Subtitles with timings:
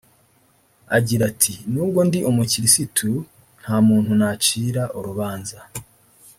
[0.97, 3.09] Agira ati “N’ubwo ndi umukiristu
[3.61, 5.59] nta muntu nacira urubanza